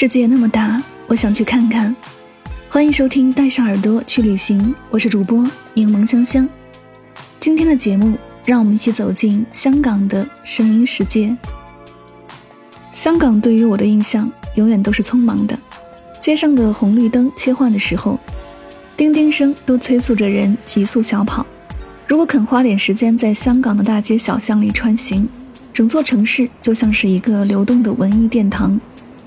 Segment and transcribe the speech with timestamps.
[0.00, 1.94] 世界那么大，我想去看看。
[2.70, 6.48] 欢迎收听《带上耳朵去旅行》，我是主播柠檬香香。
[7.38, 11.36] 今天的节目，让我们一起走进香港的声音世界。
[12.92, 15.54] 香港对于我的印象，永远都是匆忙的。
[16.18, 18.18] 街上的红绿灯切换的时候，
[18.96, 21.44] 叮叮声都催促着人急速小跑。
[22.08, 25.28] 如果肯花点时间在香港的大街小巷里穿行，
[25.74, 28.80] 整座城市就像是一个流动的文艺殿堂。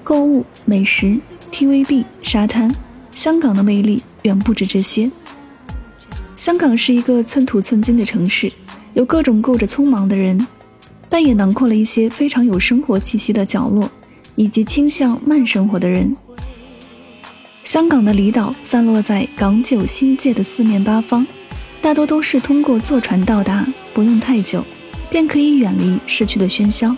[0.04, 1.18] 购物、美食、
[1.52, 2.74] TVB、沙滩，
[3.12, 5.10] 香港的魅力远不止这些。
[6.36, 8.52] 香港是一个寸土寸金的城市，
[8.94, 10.46] 有各种过着匆忙的人，
[11.08, 13.90] 但也囊括了一些非常有生活气息的角落，
[14.36, 16.16] 以及倾向慢生活的人。
[17.64, 21.26] 香港的离岛散落在港九新界的四面八方，
[21.82, 24.66] 大多都是通过坐船到达，不用太久，
[25.10, 26.94] 便可以远离市区的喧嚣。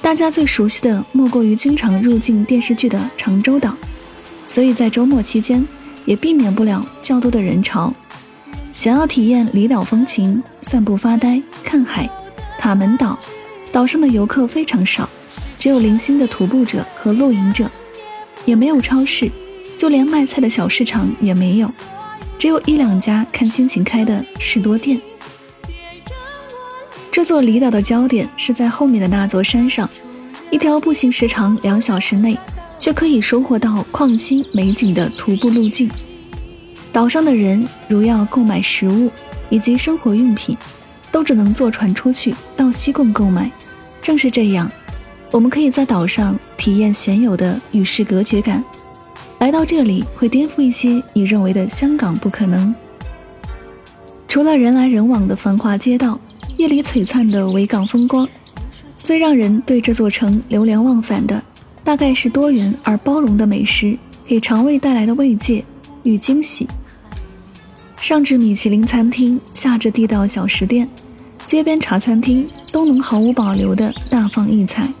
[0.00, 3.74] 大家最熟悉的莫过于经常入境电视剧的长洲岛，
[4.46, 5.62] 所以在周末期间
[6.06, 7.92] 也避免不了较多的人潮。
[8.72, 12.08] 想要体验离岛风情、散步发呆、看海，
[12.58, 13.18] 塔门岛
[13.72, 15.08] 岛上的游客非常少，
[15.58, 17.68] 只有零星的徒步者和露营者，
[18.44, 19.30] 也没有超市，
[19.76, 21.70] 就连卖菜的小市场也没有，
[22.38, 24.98] 只有一两家看心情开的士多店。
[27.18, 29.90] 这座离岛的焦点是在后面的那座山上，
[30.52, 32.38] 一条步行时长两小时内，
[32.78, 35.90] 却可以收获到矿心美景的徒步路径。
[36.92, 39.10] 岛上的人如要购买食物
[39.50, 40.56] 以及生活用品，
[41.10, 43.50] 都只能坐船出去到西贡购买。
[44.00, 44.70] 正是这样，
[45.32, 48.62] 我们可以在岛上体验鲜有的与世隔绝感。
[49.40, 52.72] 来到这里，会颠覆一些你认为的香港不可能。
[54.28, 56.16] 除了人来人往的繁华街道。
[56.58, 58.28] 夜里璀璨的维港风光，
[58.96, 61.40] 最让人对这座城流连忘返的，
[61.84, 63.96] 大概是多元而包容的美食
[64.26, 65.64] 给肠胃带来的慰藉
[66.02, 66.66] 与惊喜。
[68.00, 70.88] 上至米其林餐厅，下至地道小食店，
[71.46, 74.92] 街边茶餐厅都能毫无保留地大放异彩。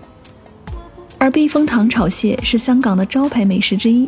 [1.18, 4.06] 而避风塘炒蟹是香港的招牌美食之一，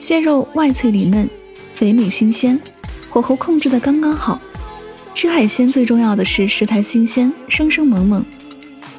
[0.00, 1.30] 蟹肉外脆里嫩，
[1.72, 2.60] 肥美新鲜，
[3.08, 4.40] 火候控制得刚刚好。
[5.20, 8.24] 吃海鲜最重要的是食材新鲜、生生猛猛，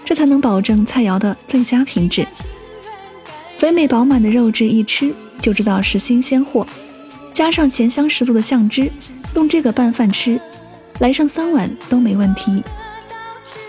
[0.06, 2.28] 这才能保证菜肴的最佳品质。
[3.58, 6.64] 肥美饱满的肉质一吃就知道是新鲜货，
[7.34, 8.92] 加上咸香十足的酱汁，
[9.34, 10.40] 用这个拌饭吃，
[11.00, 12.64] 来上三碗都没问题。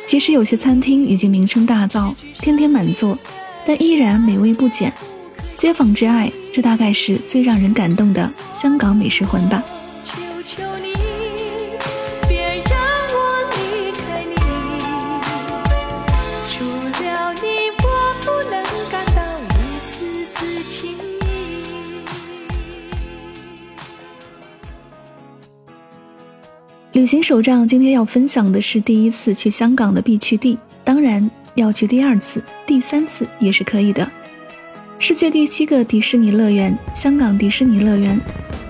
[0.04, 3.16] 即使有些餐厅已经名声大噪，天天满座，
[3.64, 4.92] 但依然美味不减。
[5.56, 9.64] 街坊之爱，这大概是最让人感动的香港美食魂吧。
[26.92, 34.06] 旅行手账今天要分享的是第一次去香港的必去地，当然要去第二次、第三次也是可以的。
[34.98, 38.20] 世界第七个迪士尼乐园——香港迪士尼乐园，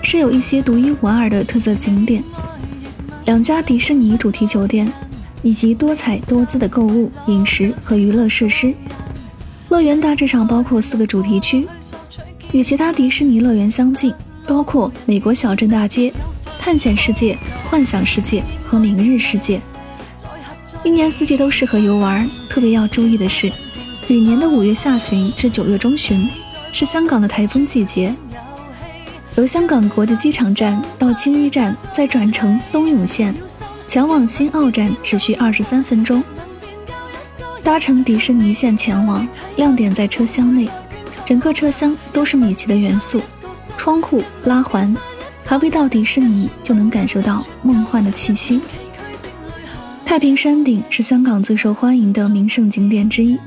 [0.03, 2.23] 是有一些独一无二的特色景点，
[3.25, 4.91] 两家迪士尼主题酒店，
[5.43, 8.73] 以及多彩多姿的购物、饮食和娱乐设施。
[9.69, 11.67] 乐园大致上包括四个主题区，
[12.53, 14.15] 与其他迪士尼乐园相近，
[14.47, 16.13] 包括美国小镇大街。
[16.63, 17.37] 探险世界、
[17.69, 19.61] 幻想世界和明日世界，
[20.85, 22.31] 一年四季都适合游玩。
[22.49, 23.51] 特别要注意的是，
[24.07, 26.29] 每年的五月下旬至九月中旬
[26.71, 28.15] 是香港的台风季节。
[29.35, 33.35] 由香港国际机场站到青衣站，再转乘东涌线
[33.89, 36.23] 前往新澳站，只需二十三分钟。
[37.65, 39.27] 搭乘迪士尼线前往，
[39.57, 40.69] 亮点在车厢内，
[41.25, 43.21] 整个车厢都是米奇的元素，
[43.77, 44.97] 窗户拉环。
[45.45, 48.61] 还未到迪士尼，就能感受到梦幻的气息。
[50.05, 53.39] 太平山顶是香港最受欢迎的名胜景点之一，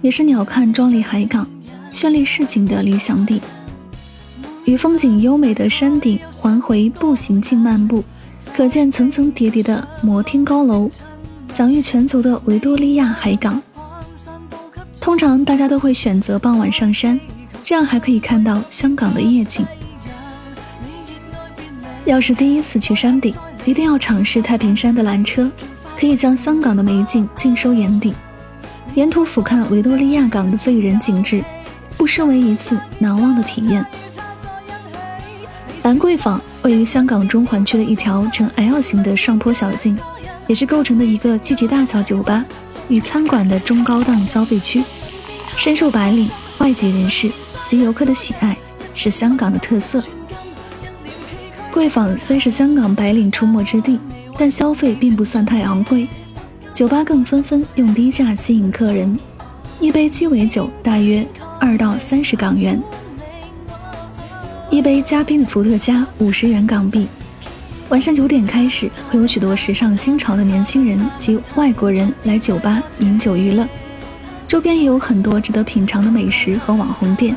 [0.00, 1.46] 也是鸟瞰壮丽海港、
[1.92, 3.40] 绚丽市井的理想地。
[4.64, 8.02] 与风景优美的山顶环回步行径漫步，
[8.54, 10.88] 可见层层叠叠的摩天高楼，
[11.52, 13.62] 享誉全球的维多利亚海港。
[15.00, 17.20] 通常大家都会选择傍晚上山，
[17.62, 19.66] 这样还可以看到香港的夜景。
[22.04, 23.34] 要是第一次去山顶，
[23.64, 25.50] 一定要尝试太平山的缆车，
[25.98, 28.12] 可以将香港的美景尽收眼底，
[28.94, 31.42] 沿途俯瞰维多利亚港的醉人景致，
[31.96, 33.84] 不失为一次难忘的体验。
[35.82, 39.98] 兰桂坊位于香港中环区的一条呈 L 型的上坡小径，
[40.46, 42.44] 也是构成的一个聚集大小酒吧
[42.88, 44.84] 与餐馆的中高档消费区，
[45.56, 46.28] 深受白领、
[46.58, 47.30] 外籍人士
[47.66, 48.54] 及游客的喜爱，
[48.94, 50.02] 是香港的特色。
[51.74, 53.98] 贵坊虽是香港白领出没之地，
[54.38, 56.06] 但消费并不算太昂贵，
[56.72, 59.18] 酒吧更纷纷用低价吸引客人，
[59.80, 61.26] 一杯鸡尾酒大约
[61.58, 62.80] 二到三十港元。
[64.70, 67.08] 一杯加冰的伏特加五十元港币。
[67.88, 73.66] 晚上九点开始，会有许多时尚新潮的年轻人及外国人来酒吧饮酒娱乐。
[74.46, 77.34] 周边也有很多值得品尝的美食和网红店，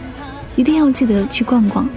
[0.55, 1.89] 一定要记得去逛逛。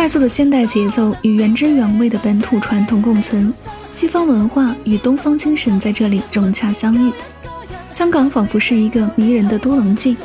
[0.00, 3.52] 快速的现代节奏与原汁原味的本土传统共存，
[3.90, 7.12] 西方文化与东方精神在这里融洽相遇。
[7.90, 10.16] 香港仿佛是一个迷人的多棱镜，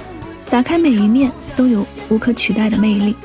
[0.49, 3.17] 打开每一面都有无可取代的魅力。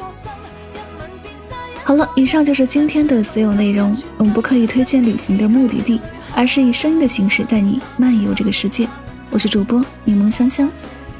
[1.85, 3.97] 好了，以上就是今天的所有内容。
[4.17, 6.01] 我们不刻意推荐旅行的目的地，
[6.35, 8.89] 而是以声音的形式带你漫游这个世界。
[9.31, 10.69] 我是主播柠檬香香，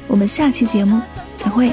[0.07, 0.99] 我们下期节目
[1.37, 1.71] 再会。